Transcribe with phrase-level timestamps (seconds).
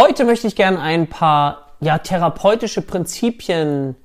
[0.00, 3.96] Heute möchte ich gerne ein paar ja, therapeutische Prinzipien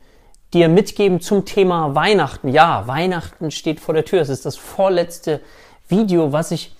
[0.51, 2.47] dir mitgeben zum Thema Weihnachten.
[2.47, 4.19] Ja, Weihnachten steht vor der Tür.
[4.19, 5.39] Es ist das vorletzte
[5.87, 6.75] Video, was ich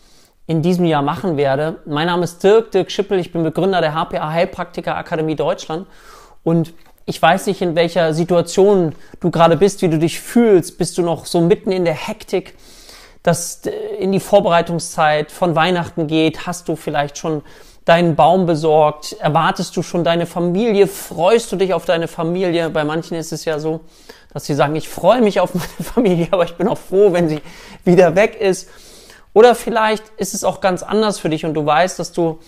[0.48, 1.80] in diesem Jahr machen werde.
[1.86, 3.20] Mein Name ist Dirk, Dirk Schippel.
[3.20, 5.86] Ich bin Begründer der HPA Heilpraktiker Akademie Deutschland.
[6.44, 6.74] Und
[7.06, 10.80] ich weiß nicht, in welcher Situation du gerade bist, wie du dich fühlst.
[10.80, 12.56] Bist du noch so mitten in der Hektik,
[13.22, 13.62] dass
[14.00, 16.48] in die Vorbereitungszeit von Weihnachten geht?
[16.48, 17.44] Hast du vielleicht schon
[17.86, 19.14] deinen Baum besorgt?
[19.20, 20.88] Erwartest du schon deine Familie?
[20.88, 22.70] Freust du dich auf deine Familie?
[22.70, 23.82] Bei manchen ist es ja so,
[24.34, 27.30] dass sie sagen, ich freue mich auf meine Familie, aber ich bin auch froh, wenn
[27.30, 27.42] sie
[27.84, 28.70] wieder weg ist.
[29.34, 32.40] Oder vielleicht ist es auch ganz anders für dich und du weißt, dass du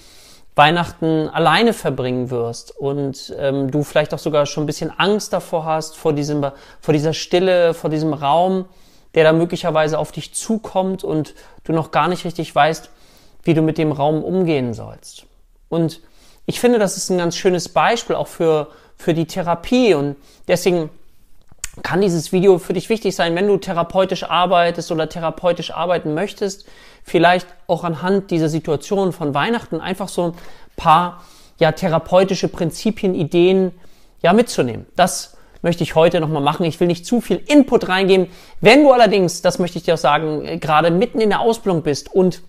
[0.56, 5.66] Weihnachten alleine verbringen wirst und ähm, du vielleicht auch sogar schon ein bisschen Angst davor
[5.66, 6.46] hast, vor, diesem,
[6.80, 8.66] vor dieser Stille, vor diesem Raum,
[9.16, 11.34] der da möglicherweise auf dich zukommt und
[11.66, 12.90] du noch gar nicht richtig weißt,
[13.46, 15.26] wie du mit dem Raum umgehen sollst.
[15.70, 16.02] Und
[16.46, 20.90] ich finde, das ist ein ganz schönes Beispiel auch für, für die Therapie und deswegen
[21.84, 26.66] kann dieses Video für dich wichtig sein, wenn du therapeutisch arbeitest oder therapeutisch arbeiten möchtest,
[27.04, 30.34] vielleicht auch anhand dieser Situation von Weihnachten einfach so ein
[30.76, 31.24] paar
[31.60, 33.72] ja therapeutische Prinzipien, Ideen
[34.22, 34.86] ja mitzunehmen.
[34.96, 36.66] Das möchte ich heute nochmal machen.
[36.66, 38.28] Ich will nicht zu viel Input reingeben.
[38.62, 42.14] Wenn du allerdings, das möchte ich dir auch sagen, gerade mitten in der Ausbildung bist
[42.14, 42.42] und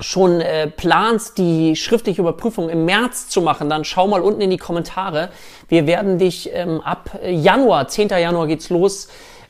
[0.00, 4.50] schon äh, planst, die schriftliche Überprüfung im März zu machen, dann schau mal unten in
[4.50, 5.30] die Kommentare.
[5.68, 8.08] Wir werden dich ähm, ab Januar, 10.
[8.08, 9.08] Januar geht's los,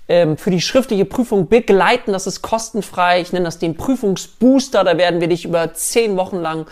[0.09, 2.13] ähm, für die schriftliche Prüfung begleiten.
[2.13, 3.21] Das ist kostenfrei.
[3.21, 4.85] Ich nenne das den Prüfungsbooster.
[4.85, 6.67] Da werden wir dich über zehn Wochen lang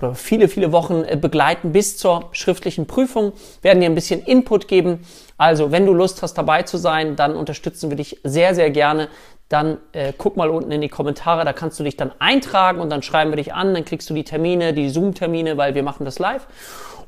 [0.00, 4.66] oder viele, viele Wochen äh, begleiten bis zur schriftlichen Prüfung, werden dir ein bisschen Input
[4.66, 5.06] geben.
[5.36, 9.08] Also, wenn du Lust hast, dabei zu sein, dann unterstützen wir dich sehr, sehr gerne
[9.50, 12.88] dann äh, guck mal unten in die Kommentare, da kannst du dich dann eintragen und
[12.88, 16.04] dann schreiben wir dich an, dann kriegst du die Termine, die Zoom-Termine, weil wir machen
[16.04, 16.46] das live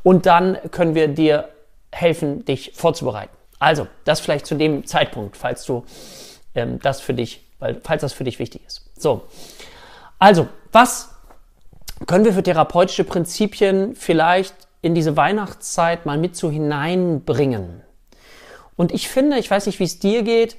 [0.03, 1.49] und dann können wir dir
[1.93, 3.35] helfen, dich vorzubereiten.
[3.61, 5.85] Also, das vielleicht zu dem Zeitpunkt, falls du
[6.57, 8.91] ähm, das für dich, weil, falls das für dich wichtig ist.
[8.99, 9.23] So,
[10.19, 11.11] also, was
[12.09, 17.83] können wir für therapeutische Prinzipien vielleicht in diese Weihnachtszeit mal mit so hineinbringen?
[18.75, 20.57] Und ich finde, ich weiß nicht, wie es dir geht,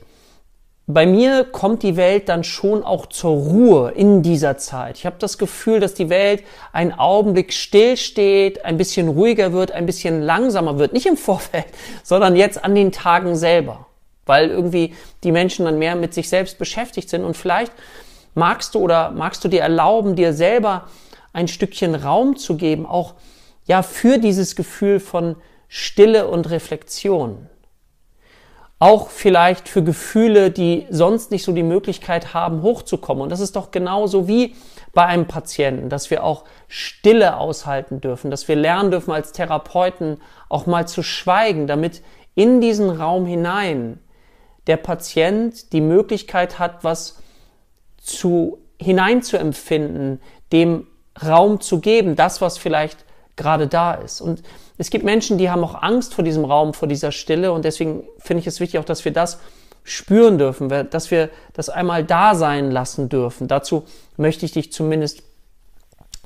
[0.85, 4.97] bei mir kommt die Welt dann schon auch zur Ruhe in dieser Zeit.
[4.97, 9.85] Ich habe das Gefühl, dass die Welt einen Augenblick stillsteht, ein bisschen ruhiger wird, ein
[9.85, 10.91] bisschen langsamer wird.
[10.91, 11.67] Nicht im Vorfeld,
[12.03, 13.87] sondern jetzt an den Tagen selber.
[14.25, 17.23] Weil irgendwie die Menschen dann mehr mit sich selbst beschäftigt sind.
[17.23, 17.71] Und vielleicht
[18.35, 20.89] magst du oder magst du dir erlauben, dir selber
[21.31, 23.13] ein Stückchen Raum zu geben, auch
[23.65, 25.37] ja für dieses Gefühl von
[25.69, 27.47] Stille und Reflexion
[28.83, 33.23] auch vielleicht für Gefühle, die sonst nicht so die Möglichkeit haben, hochzukommen.
[33.23, 34.57] Und das ist doch genauso wie
[34.91, 40.19] bei einem Patienten, dass wir auch Stille aushalten dürfen, dass wir lernen dürfen als Therapeuten
[40.49, 42.01] auch mal zu schweigen, damit
[42.35, 44.01] in diesen Raum hinein
[44.67, 47.23] der Patient die Möglichkeit hat, was
[48.01, 50.19] zu hineinzuempfinden,
[50.51, 50.87] dem
[51.25, 53.05] Raum zu geben, das, was vielleicht
[53.37, 54.19] gerade da ist.
[54.19, 54.43] Und
[54.77, 58.03] es gibt Menschen, die haben auch Angst vor diesem Raum, vor dieser Stille und deswegen
[58.19, 59.39] finde ich es wichtig auch, dass wir das
[59.83, 63.47] spüren dürfen, dass wir das einmal da sein lassen dürfen.
[63.47, 63.83] Dazu
[64.17, 65.23] möchte ich dich zumindest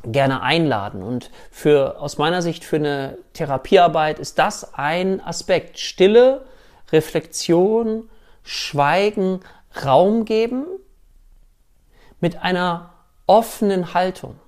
[0.04, 1.02] gerne einladen.
[1.02, 5.80] Und für, aus meiner Sicht für eine Therapiearbeit ist das ein Aspekt.
[5.80, 6.46] Stille,
[6.92, 8.10] Reflexion,
[8.44, 9.42] Schweigen,
[9.84, 10.66] Raum geben
[12.20, 12.94] mit einer
[13.26, 14.40] offenen Haltung.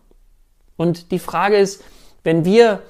[0.77, 1.83] Und die Frage ist,
[2.23, 2.81] wenn wir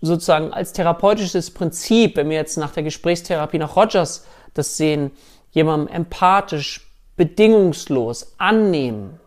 [0.00, 5.10] sozusagen als therapeutisches Prinzip, wenn wir jetzt nach der Gesprächstherapie nach Rogers das sehen,
[5.50, 9.18] jemandem empathisch, bedingungslos annehmen,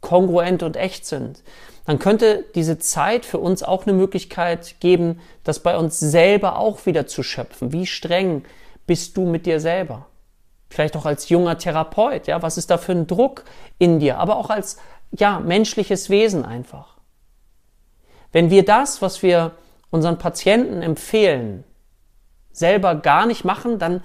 [0.00, 1.42] kongruent und echt sind,
[1.86, 6.84] dann könnte diese Zeit für uns auch eine Möglichkeit geben, das bei uns selber auch
[6.84, 7.72] wieder zu schöpfen.
[7.72, 8.44] Wie streng
[8.86, 10.06] bist du mit dir selber?
[10.68, 13.44] Vielleicht auch als junger Therapeut, ja, was ist da für ein Druck
[13.78, 14.76] in dir, aber auch als,
[15.12, 16.98] ja, menschliches Wesen einfach.
[18.32, 19.52] Wenn wir das, was wir
[19.90, 21.64] unseren Patienten empfehlen,
[22.52, 24.02] selber gar nicht machen, dann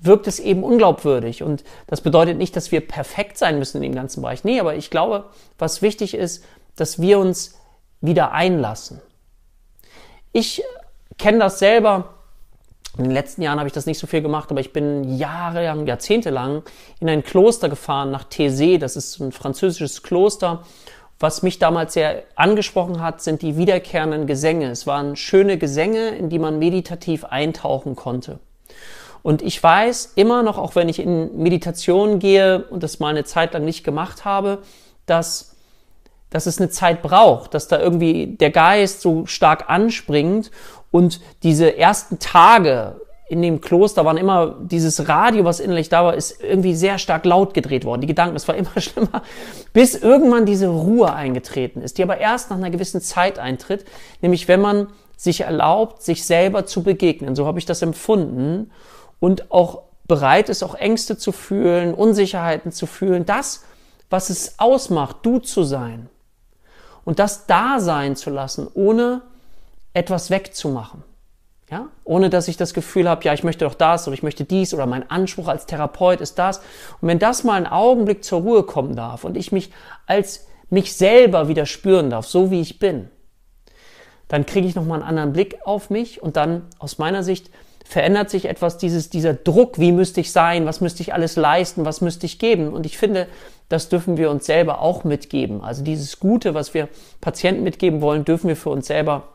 [0.00, 1.42] wirkt es eben unglaubwürdig.
[1.42, 4.44] Und das bedeutet nicht, dass wir perfekt sein müssen in dem ganzen Bereich.
[4.44, 5.24] Nee, aber ich glaube,
[5.58, 6.44] was wichtig ist,
[6.76, 7.58] dass wir uns
[8.00, 9.00] wieder einlassen.
[10.32, 10.62] Ich
[11.18, 12.14] kenne das selber.
[12.98, 15.86] In den letzten Jahren habe ich das nicht so viel gemacht, aber ich bin jahrelang,
[15.86, 16.62] jahrzehntelang
[17.00, 18.78] in ein Kloster gefahren nach Thésée.
[18.78, 20.62] Das ist ein französisches Kloster.
[21.18, 24.70] Was mich damals sehr angesprochen hat, sind die wiederkehrenden Gesänge.
[24.70, 28.38] Es waren schöne Gesänge, in die man meditativ eintauchen konnte.
[29.22, 33.24] Und ich weiß immer noch, auch wenn ich in Meditation gehe und das mal eine
[33.24, 34.58] Zeit lang nicht gemacht habe,
[35.06, 35.56] dass
[36.30, 40.50] dass es eine Zeit braucht, dass da irgendwie der Geist so stark anspringt
[40.90, 46.14] und diese ersten Tage in dem Kloster waren immer dieses Radio, was innerlich da war,
[46.14, 48.00] ist irgendwie sehr stark laut gedreht worden.
[48.00, 49.22] Die Gedanken, es war immer schlimmer,
[49.72, 53.84] bis irgendwann diese Ruhe eingetreten ist, die aber erst nach einer gewissen Zeit eintritt,
[54.20, 57.34] nämlich wenn man sich erlaubt, sich selber zu begegnen.
[57.34, 58.70] So habe ich das empfunden
[59.18, 63.64] und auch bereit ist, auch Ängste zu fühlen, Unsicherheiten zu fühlen, das,
[64.08, 66.08] was es ausmacht, du zu sein.
[67.04, 69.22] Und das da sein zu lassen, ohne
[69.94, 71.02] etwas wegzumachen.
[71.70, 71.88] Ja?
[72.04, 74.72] Ohne dass ich das Gefühl habe, ja, ich möchte doch das oder ich möchte dies
[74.72, 76.58] oder mein Anspruch als Therapeut ist das.
[77.00, 79.70] Und wenn das mal einen Augenblick zur Ruhe kommen darf und ich mich
[80.06, 83.08] als mich selber wieder spüren darf, so wie ich bin,
[84.28, 87.50] dann kriege ich nochmal einen anderen Blick auf mich und dann aus meiner Sicht
[87.84, 91.84] verändert sich etwas, dieses, dieser Druck, wie müsste ich sein, was müsste ich alles leisten,
[91.84, 92.72] was müsste ich geben.
[92.72, 93.28] Und ich finde,
[93.68, 95.62] das dürfen wir uns selber auch mitgeben.
[95.62, 96.88] Also dieses Gute, was wir
[97.20, 99.28] Patienten mitgeben wollen, dürfen wir für uns selber,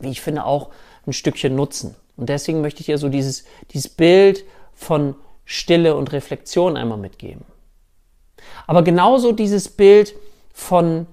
[0.00, 0.70] wie ich finde, auch
[1.08, 1.96] ein Stückchen nutzen.
[2.16, 4.44] Und deswegen möchte ich dir so dieses, dieses Bild
[4.74, 5.14] von
[5.44, 7.44] Stille und Reflexion einmal mitgeben.
[8.66, 10.14] Aber genauso dieses Bild
[10.52, 11.06] von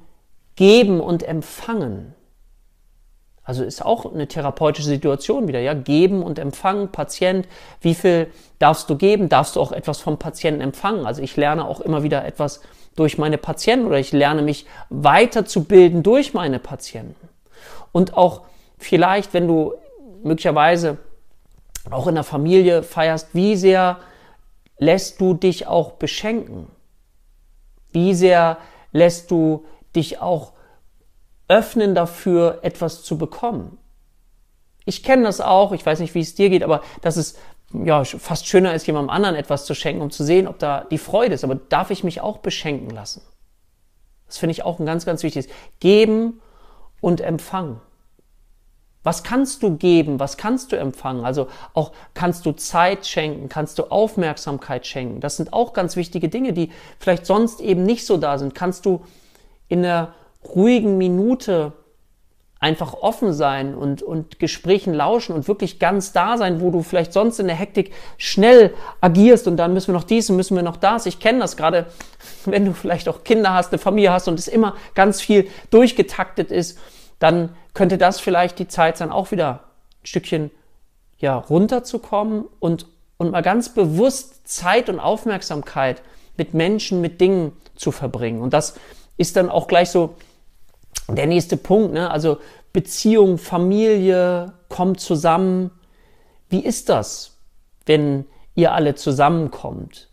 [0.55, 2.13] Geben und Empfangen.
[3.43, 5.75] Also ist auch eine therapeutische Situation wieder, ja.
[5.75, 7.47] Geben und empfangen, Patient.
[7.79, 9.29] Wie viel darfst du geben?
[9.29, 11.05] Darfst du auch etwas vom Patienten empfangen?
[11.05, 12.61] Also ich lerne auch immer wieder etwas
[12.95, 17.29] durch meine Patienten oder ich lerne mich weiterzubilden durch meine Patienten.
[17.91, 18.41] Und auch
[18.79, 19.73] vielleicht, wenn du
[20.25, 20.97] möglicherweise
[21.91, 23.99] auch in der Familie feierst, wie sehr
[24.77, 26.67] lässt du dich auch beschenken?
[27.91, 28.57] Wie sehr
[28.91, 30.53] lässt du dich auch
[31.47, 33.77] öffnen dafür, etwas zu bekommen?
[34.85, 37.37] Ich kenne das auch, ich weiß nicht, wie es dir geht, aber dass es
[37.73, 40.97] ja fast schöner ist, jemandem anderen etwas zu schenken, um zu sehen, ob da die
[40.97, 41.43] Freude ist.
[41.43, 43.21] Aber darf ich mich auch beschenken lassen?
[44.27, 45.51] Das finde ich auch ein ganz, ganz wichtiges.
[45.79, 46.41] Geben
[46.99, 47.79] und empfangen.
[49.05, 50.19] Was kannst du geben?
[50.19, 51.25] Was kannst du empfangen?
[51.25, 53.49] Also auch kannst du Zeit schenken?
[53.49, 55.21] Kannst du Aufmerksamkeit schenken?
[55.21, 58.55] Das sind auch ganz wichtige Dinge, die vielleicht sonst eben nicht so da sind.
[58.55, 59.05] Kannst du
[59.67, 61.73] in der ruhigen Minute
[62.59, 67.13] einfach offen sein und, und Gesprächen lauschen und wirklich ganz da sein, wo du vielleicht
[67.13, 70.63] sonst in der Hektik schnell agierst und dann müssen wir noch dies und müssen wir
[70.63, 71.05] noch das.
[71.05, 71.85] Ich kenne das gerade,
[72.45, 76.49] wenn du vielleicht auch Kinder hast, eine Familie hast und es immer ganz viel durchgetaktet
[76.49, 76.79] ist
[77.19, 79.63] dann könnte das vielleicht die Zeit sein, auch wieder
[80.01, 80.51] ein Stückchen
[81.17, 86.01] ja, runterzukommen und, und mal ganz bewusst Zeit und Aufmerksamkeit
[86.37, 88.41] mit Menschen, mit Dingen zu verbringen.
[88.41, 88.75] Und das
[89.17, 90.15] ist dann auch gleich so
[91.07, 91.93] der nächste Punkt.
[91.93, 92.09] Ne?
[92.09, 92.37] Also
[92.73, 95.71] Beziehung, Familie, kommt zusammen.
[96.49, 97.37] Wie ist das,
[97.85, 98.25] wenn
[98.55, 100.09] ihr alle zusammenkommt?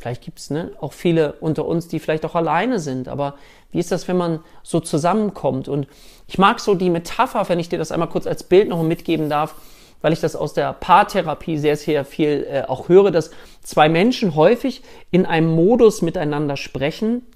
[0.00, 3.06] Vielleicht gibt's ne, auch viele unter uns, die vielleicht auch alleine sind.
[3.06, 3.34] Aber
[3.70, 5.68] wie ist das, wenn man so zusammenkommt?
[5.68, 5.86] Und
[6.26, 9.28] ich mag so die Metapher, wenn ich dir das einmal kurz als Bild noch mitgeben
[9.28, 9.54] darf,
[10.00, 13.30] weil ich das aus der Paartherapie sehr, sehr viel äh, auch höre, dass
[13.62, 17.26] zwei Menschen häufig in einem Modus miteinander sprechen,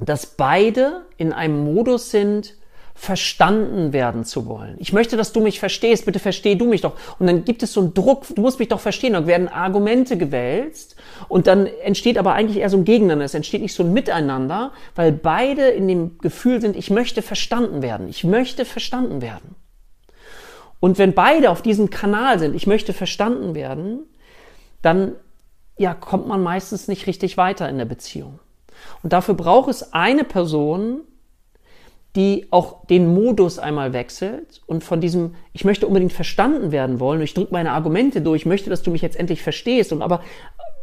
[0.00, 2.54] dass beide in einem Modus sind,
[2.96, 4.76] verstanden werden zu wollen.
[4.78, 6.94] Ich möchte, dass du mich verstehst, bitte versteh du mich doch.
[7.18, 10.16] Und dann gibt es so einen Druck, du musst mich doch verstehen, dann werden Argumente
[10.16, 10.96] gewälzt
[11.28, 14.72] und dann entsteht aber eigentlich eher so ein Gegeneinander, es entsteht nicht so ein Miteinander,
[14.94, 19.54] weil beide in dem Gefühl sind, ich möchte verstanden werden, ich möchte verstanden werden.
[20.80, 24.04] Und wenn beide auf diesem Kanal sind, ich möchte verstanden werden,
[24.80, 25.12] dann
[25.76, 28.38] ja, kommt man meistens nicht richtig weiter in der Beziehung.
[29.02, 31.02] Und dafür braucht es eine Person,
[32.16, 37.20] die auch den Modus einmal wechselt und von diesem, ich möchte unbedingt verstanden werden wollen,
[37.20, 40.22] ich drücke meine Argumente durch, ich möchte, dass du mich jetzt endlich verstehst und aber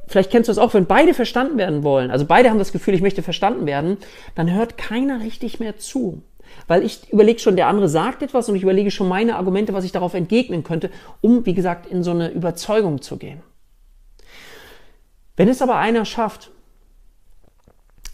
[0.08, 2.94] vielleicht kennst du es auch, wenn beide verstanden werden wollen, also beide haben das Gefühl,
[2.94, 3.98] ich möchte verstanden werden,
[4.36, 6.22] dann hört keiner richtig mehr zu.
[6.68, 9.86] Weil ich überlege schon, der andere sagt etwas und ich überlege schon meine Argumente, was
[9.86, 13.42] ich darauf entgegnen könnte, um, wie gesagt, in so eine Überzeugung zu gehen.
[15.36, 16.52] Wenn es aber einer schafft,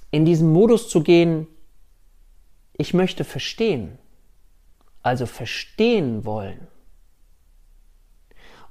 [0.09, 1.47] in diesen Modus zu gehen,
[2.79, 3.98] ich möchte verstehen,
[5.03, 6.67] also verstehen wollen.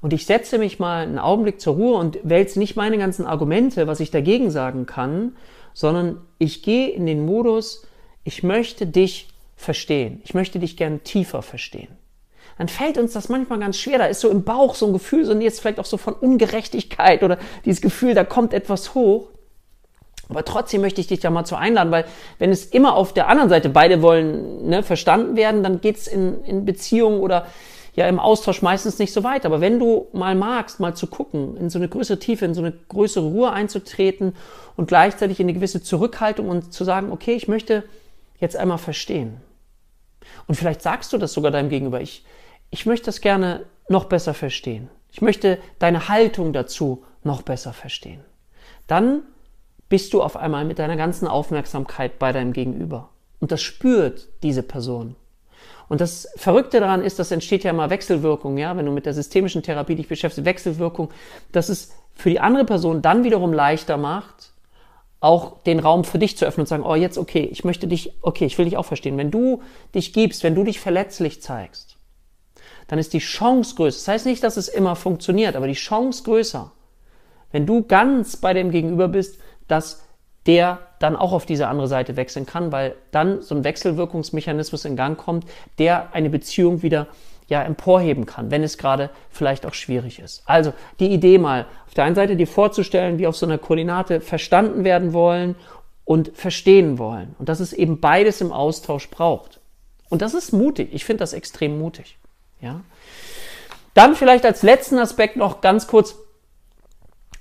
[0.00, 3.86] Und ich setze mich mal einen Augenblick zur Ruhe und wälze nicht meine ganzen Argumente,
[3.86, 5.36] was ich dagegen sagen kann,
[5.74, 7.86] sondern ich gehe in den Modus,
[8.24, 10.22] ich möchte dich verstehen.
[10.24, 11.88] Ich möchte dich gern tiefer verstehen.
[12.56, 13.98] Dann fällt uns das manchmal ganz schwer.
[13.98, 17.22] Da ist so im Bauch so ein Gefühl, so jetzt vielleicht auch so von Ungerechtigkeit
[17.22, 19.28] oder dieses Gefühl, da kommt etwas hoch.
[20.28, 22.04] Aber trotzdem möchte ich dich da mal zu einladen, weil
[22.38, 26.44] wenn es immer auf der anderen Seite beide wollen ne, verstanden werden, dann geht's in,
[26.44, 27.46] in Beziehungen oder
[27.94, 29.46] ja im Austausch meistens nicht so weit.
[29.46, 32.60] Aber wenn du mal magst, mal zu gucken, in so eine größere Tiefe, in so
[32.60, 34.36] eine größere Ruhe einzutreten
[34.76, 37.84] und gleichzeitig in eine gewisse Zurückhaltung und zu sagen, okay, ich möchte
[38.38, 39.40] jetzt einmal verstehen.
[40.46, 42.00] Und vielleicht sagst du das sogar deinem Gegenüber.
[42.00, 42.24] Ich,
[42.70, 44.90] ich möchte das gerne noch besser verstehen.
[45.10, 48.20] Ich möchte deine Haltung dazu noch besser verstehen.
[48.86, 49.22] Dann
[49.88, 53.10] bist du auf einmal mit deiner ganzen Aufmerksamkeit bei deinem Gegenüber.
[53.40, 55.16] Und das spürt diese Person.
[55.88, 59.14] Und das Verrückte daran ist, das entsteht ja immer Wechselwirkung, ja, wenn du mit der
[59.14, 61.10] systemischen Therapie dich beschäftigst, Wechselwirkung,
[61.52, 64.52] dass es für die andere Person dann wiederum leichter macht,
[65.20, 67.88] auch den Raum für dich zu öffnen und zu sagen, oh, jetzt okay, ich möchte
[67.88, 69.16] dich, okay, ich will dich auch verstehen.
[69.16, 69.62] Wenn du
[69.94, 71.96] dich gibst, wenn du dich verletzlich zeigst,
[72.86, 73.98] dann ist die Chance größer.
[73.98, 76.70] Das heißt nicht, dass es immer funktioniert, aber die Chance größer,
[77.50, 80.04] wenn du ganz bei dem Gegenüber bist, dass
[80.46, 84.96] der dann auch auf diese andere Seite wechseln kann, weil dann so ein Wechselwirkungsmechanismus in
[84.96, 85.46] Gang kommt,
[85.78, 87.06] der eine Beziehung wieder
[87.48, 90.42] ja emporheben kann, wenn es gerade vielleicht auch schwierig ist.
[90.46, 94.20] Also die Idee mal auf der einen Seite dir vorzustellen, wie auf so einer Koordinate
[94.20, 95.54] verstanden werden wollen
[96.04, 99.60] und verstehen wollen und dass es eben beides im Austausch braucht.
[100.08, 100.90] Und das ist mutig.
[100.92, 102.18] Ich finde das extrem mutig.
[102.60, 102.80] Ja.
[103.94, 106.16] Dann vielleicht als letzten Aspekt noch ganz kurz,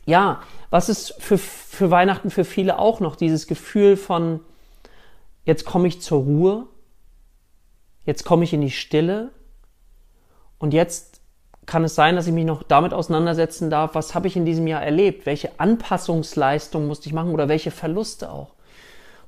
[0.05, 4.41] ja, was ist für, für Weihnachten für viele auch noch dieses Gefühl von,
[5.45, 6.67] jetzt komme ich zur Ruhe,
[8.05, 9.31] jetzt komme ich in die Stille
[10.59, 11.21] und jetzt
[11.65, 14.67] kann es sein, dass ich mich noch damit auseinandersetzen darf, was habe ich in diesem
[14.67, 18.53] Jahr erlebt, welche Anpassungsleistung musste ich machen oder welche Verluste auch.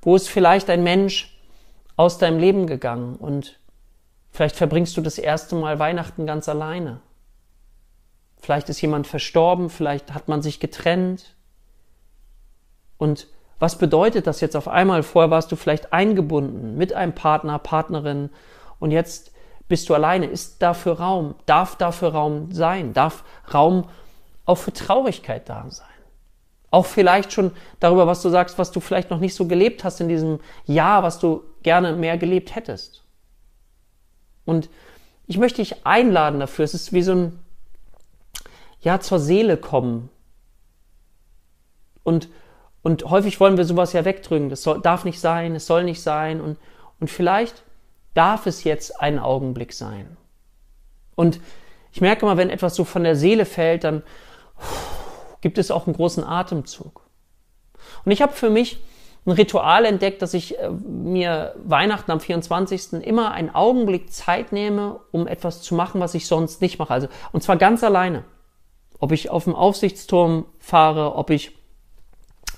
[0.02, 1.38] Wo ist vielleicht ein Mensch
[1.98, 3.60] aus deinem Leben gegangen und
[4.32, 7.02] vielleicht verbringst du das erste Mal Weihnachten ganz alleine.
[8.40, 11.36] Vielleicht ist jemand verstorben, vielleicht hat man sich getrennt.
[12.98, 13.28] Und
[13.60, 15.04] was bedeutet das jetzt auf einmal?
[15.04, 18.30] Vorher warst du vielleicht eingebunden mit einem Partner, Partnerin
[18.80, 19.32] und jetzt
[19.68, 20.26] bist du alleine.
[20.26, 21.36] Ist dafür Raum?
[21.46, 22.94] Darf dafür Raum sein?
[22.94, 23.88] Darf Raum
[24.46, 25.88] auch für Traurigkeit da sein?
[26.72, 30.02] Auch vielleicht schon darüber, was du sagst, was du vielleicht noch nicht so gelebt hast
[30.02, 33.04] in diesem Jahr, was du gerne mehr gelebt hättest.
[34.46, 34.70] Und
[35.28, 36.66] ich möchte dich einladen dafür.
[36.66, 37.40] Es ist wie so ein
[38.82, 40.10] ja, zur Seele kommen.
[42.04, 42.30] Und,
[42.82, 44.50] und häufig wollen wir sowas ja wegdrücken.
[44.50, 46.42] Das soll, darf nicht sein, es soll nicht sein.
[46.42, 46.58] Und,
[47.00, 47.64] und vielleicht
[48.14, 50.18] darf es jetzt ein Augenblick sein.
[51.16, 51.40] Und
[51.92, 54.04] ich merke mal, wenn etwas so von der Seele fällt, dann
[55.42, 57.02] gibt es auch einen großen Atemzug.
[58.06, 58.80] Und ich habe für mich
[59.26, 62.94] ein Ritual entdeckt, dass ich äh, mir Weihnachten am 24.
[63.06, 66.94] immer einen Augenblick Zeit nehme, um etwas zu machen, was ich sonst nicht mache.
[66.94, 68.24] Also, und zwar ganz alleine
[69.00, 71.52] ob ich auf dem Aufsichtsturm fahre, ob ich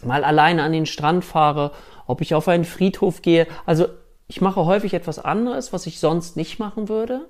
[0.03, 1.71] mal alleine an den Strand fahre,
[2.07, 3.47] ob ich auf einen Friedhof gehe.
[3.65, 3.87] Also
[4.27, 7.27] ich mache häufig etwas anderes, was ich sonst nicht machen würde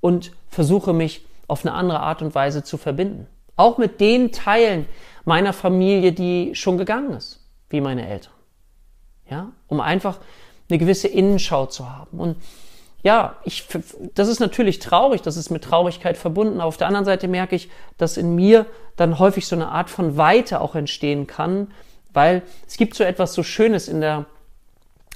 [0.00, 3.26] und versuche mich auf eine andere Art und Weise zu verbinden.
[3.56, 4.86] Auch mit den Teilen
[5.24, 8.32] meiner Familie, die schon gegangen ist, wie meine Eltern.
[9.28, 10.18] Ja, um einfach
[10.68, 12.18] eine gewisse Innenschau zu haben.
[12.18, 12.36] Und
[13.02, 13.66] ja, ich,
[14.14, 16.60] das ist natürlich traurig, das ist mit Traurigkeit verbunden.
[16.60, 20.16] Auf der anderen Seite merke ich, dass in mir dann häufig so eine Art von
[20.16, 21.72] Weite auch entstehen kann,
[22.12, 24.26] weil es gibt so etwas so Schönes in der,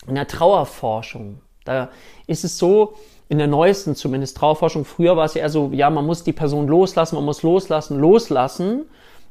[0.07, 1.41] in der Trauerforschung.
[1.65, 1.89] Da
[2.27, 2.95] ist es so,
[3.29, 6.33] in der neuesten zumindest Trauerforschung, früher war es ja eher so, ja, man muss die
[6.33, 8.85] Person loslassen, man muss loslassen, loslassen.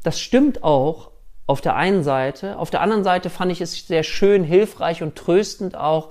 [0.03, 1.11] Das stimmt auch
[1.45, 2.57] auf der einen Seite.
[2.57, 6.09] Auf der anderen Seite fand ich es sehr schön, hilfreich und tröstend auch,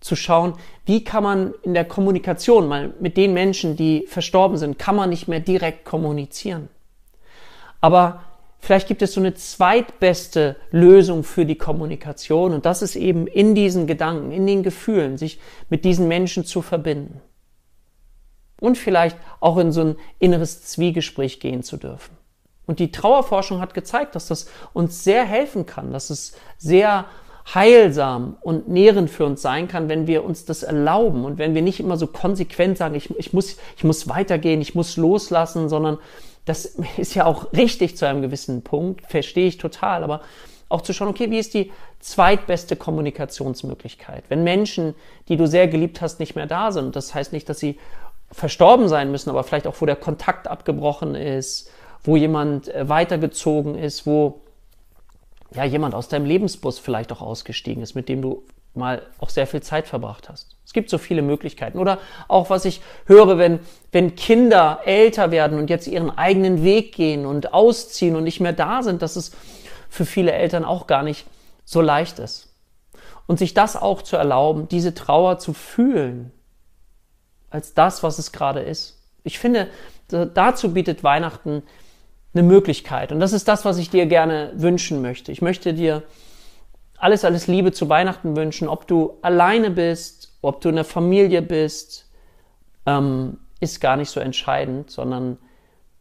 [0.00, 0.54] zu schauen,
[0.86, 5.10] wie kann man in der Kommunikation mal mit den Menschen, die verstorben sind, kann man
[5.10, 6.68] nicht mehr direkt kommunizieren.
[7.80, 8.22] Aber
[8.58, 13.54] vielleicht gibt es so eine zweitbeste Lösung für die Kommunikation und das ist eben in
[13.54, 15.38] diesen Gedanken, in den Gefühlen, sich
[15.68, 17.20] mit diesen Menschen zu verbinden.
[18.58, 22.16] Und vielleicht auch in so ein inneres Zwiegespräch gehen zu dürfen.
[22.66, 27.06] Und die Trauerforschung hat gezeigt, dass das uns sehr helfen kann, dass es sehr
[27.54, 31.62] heilsam und nährend für uns sein kann, wenn wir uns das erlauben und wenn wir
[31.62, 35.98] nicht immer so konsequent sagen, ich, ich, muss, ich muss weitergehen, ich muss loslassen, sondern
[36.44, 40.20] das ist ja auch richtig zu einem gewissen Punkt, verstehe ich total, aber
[40.68, 44.24] auch zu schauen, okay, wie ist die zweitbeste Kommunikationsmöglichkeit?
[44.28, 44.94] Wenn Menschen,
[45.28, 47.78] die du sehr geliebt hast, nicht mehr da sind, das heißt nicht, dass sie
[48.30, 51.70] verstorben sein müssen, aber vielleicht auch, wo der Kontakt abgebrochen ist,
[52.04, 54.40] wo jemand äh, weitergezogen ist, wo
[55.54, 59.46] ja, jemand aus deinem Lebensbus vielleicht auch ausgestiegen ist, mit dem du mal auch sehr
[59.46, 60.56] viel Zeit verbracht hast.
[60.64, 61.78] Es gibt so viele Möglichkeiten.
[61.78, 63.58] Oder auch, was ich höre, wenn,
[63.90, 68.52] wenn Kinder älter werden und jetzt ihren eigenen Weg gehen und ausziehen und nicht mehr
[68.52, 69.32] da sind, dass es
[69.88, 71.26] für viele Eltern auch gar nicht
[71.64, 72.54] so leicht ist.
[73.26, 76.32] Und sich das auch zu erlauben, diese Trauer zu fühlen,
[77.50, 79.00] als das, was es gerade ist.
[79.24, 79.68] Ich finde,
[80.08, 81.62] dazu bietet Weihnachten
[82.32, 83.12] eine Möglichkeit.
[83.12, 85.32] Und das ist das, was ich dir gerne wünschen möchte.
[85.32, 86.02] Ich möchte dir
[86.98, 91.42] alles, alles Liebe zu Weihnachten wünschen, ob du alleine bist, ob du in der Familie
[91.42, 92.08] bist,
[92.86, 95.38] ähm, ist gar nicht so entscheidend, sondern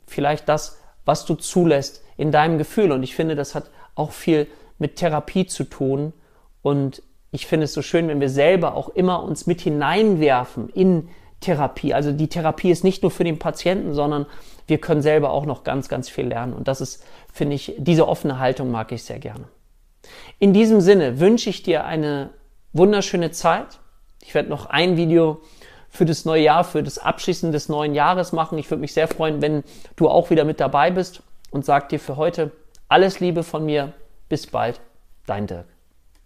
[0.08, 2.92] vielleicht das, was du zulässt in deinem Gefühl.
[2.92, 6.14] Und ich finde, das hat auch viel mit Therapie zu tun.
[6.62, 11.10] Und ich finde es so schön, wenn wir selber auch immer uns mit hineinwerfen in
[11.40, 11.94] Therapie.
[11.94, 14.26] Also die Therapie ist nicht nur für den Patienten, sondern
[14.68, 16.54] wir können selber auch noch ganz, ganz viel lernen.
[16.54, 19.46] Und das ist, finde ich, diese offene Haltung mag ich sehr gerne.
[20.40, 22.30] In diesem Sinne wünsche ich dir eine
[22.74, 23.80] wunderschöne Zeit.
[24.22, 25.42] Ich werde noch ein Video
[25.90, 28.58] für das neue Jahr, für das Abschließen des neuen Jahres machen.
[28.58, 29.64] Ich würde mich sehr freuen, wenn
[29.96, 32.52] du auch wieder mit dabei bist und sag dir für heute
[32.88, 33.94] alles Liebe von mir.
[34.30, 34.80] Bis bald,
[35.26, 35.79] dein Dirk.